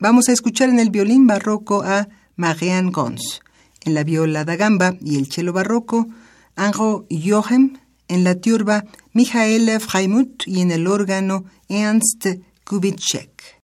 [0.00, 3.40] Vamos a escuchar en el violín barroco a Marianne Gons,
[3.84, 6.08] en la viola da gamba y el cello barroco
[6.56, 7.78] Anro Johem,
[8.08, 12.26] en la turba Michael Freimuth y en el órgano Ernst
[12.68, 13.58] Kubitschek.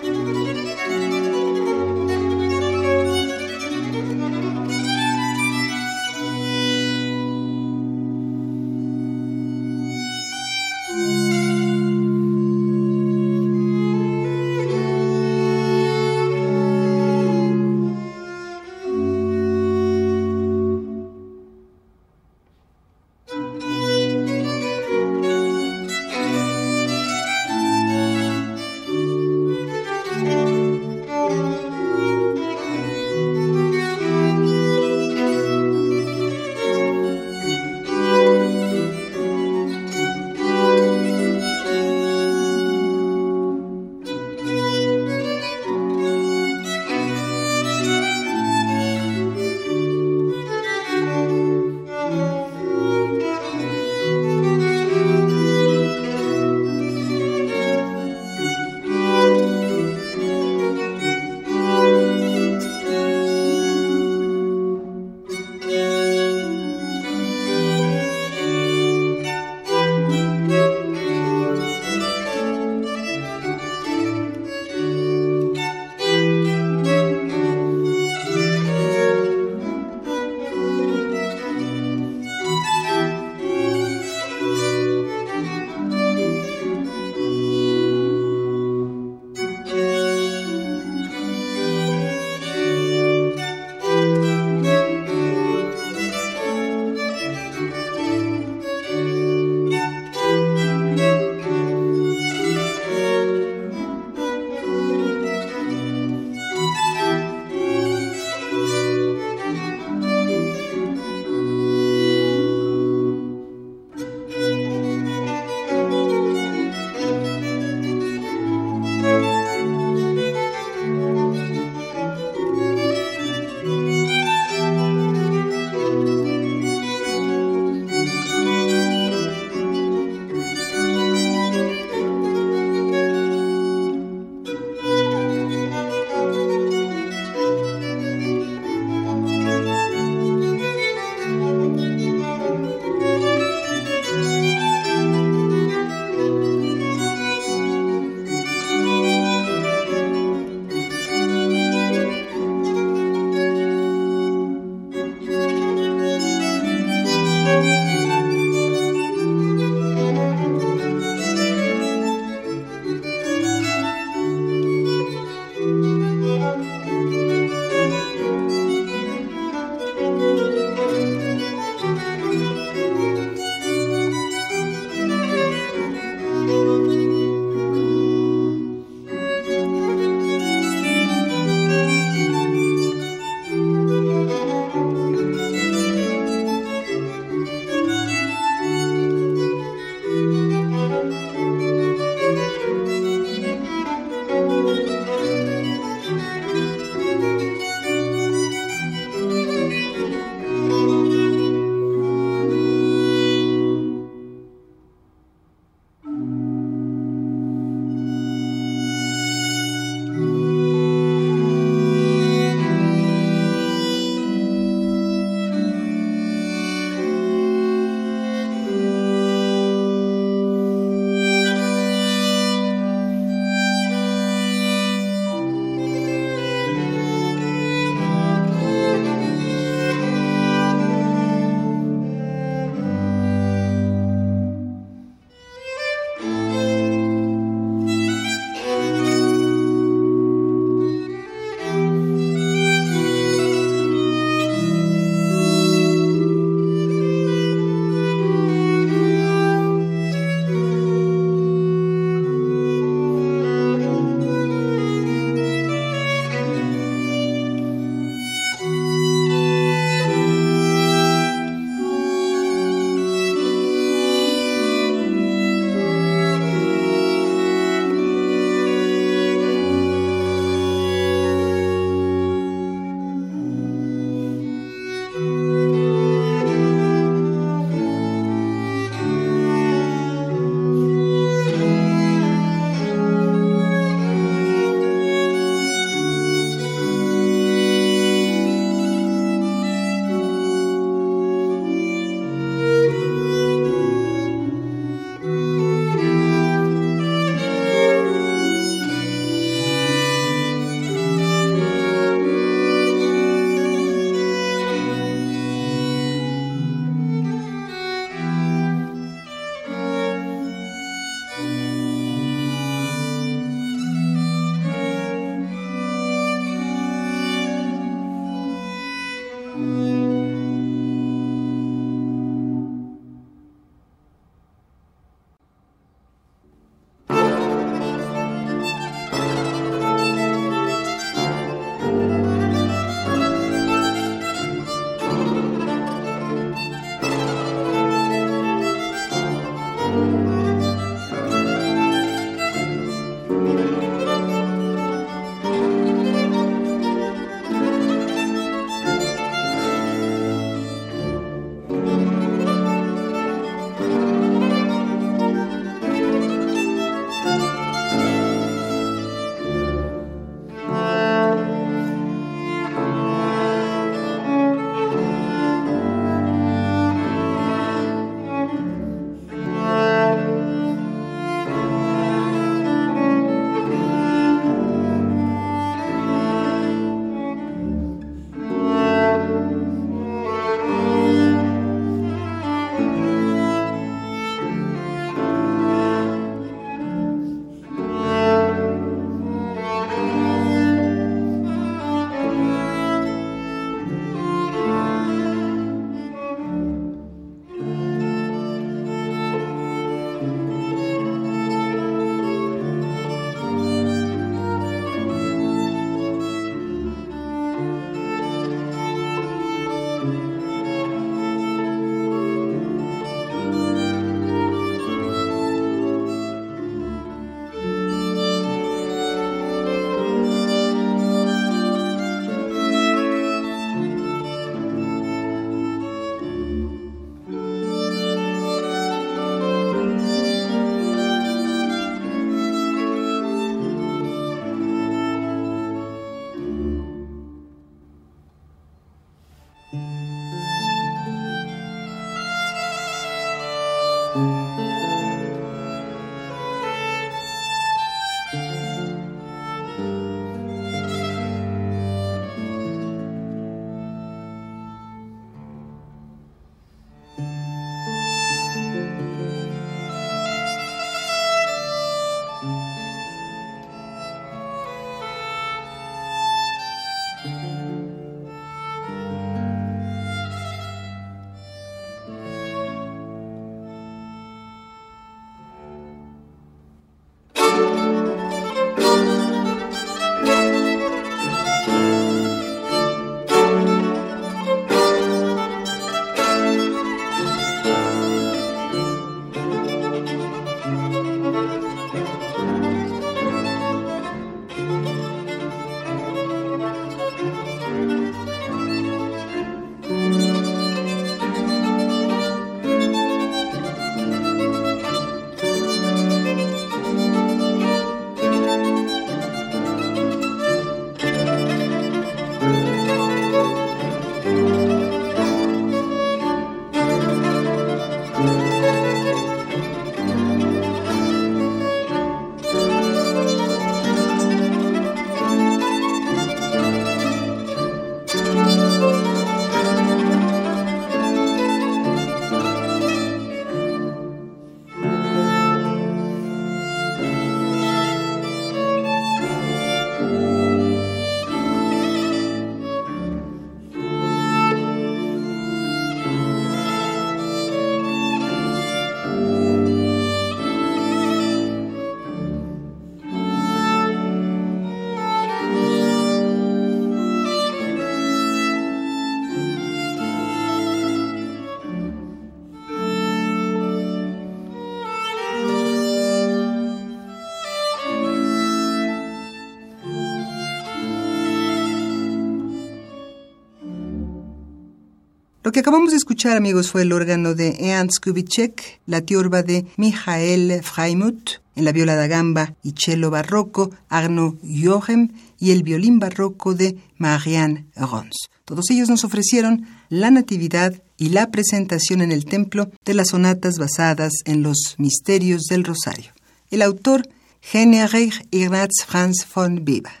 [575.43, 579.65] Lo que acabamos de escuchar, amigos, fue el órgano de Ernst Kubitschek, la tiorba de
[579.75, 585.97] Michael Freimuth, en la viola da gamba y cello barroco Arno Jochen y el violín
[585.97, 588.29] barroco de Marianne Rons.
[588.45, 593.57] Todos ellos nos ofrecieron la Natividad y la presentación en el templo de las sonatas
[593.57, 596.11] basadas en los misterios del Rosario.
[596.51, 597.09] El autor,
[597.51, 600.00] Heinrich Ignaz Franz von Weber.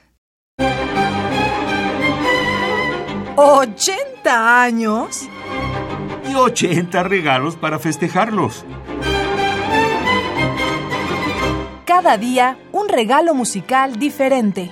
[3.41, 5.27] ¿80 años?
[6.29, 8.63] Y 80 regalos para festejarlos.
[11.85, 14.69] Cada día un regalo musical diferente.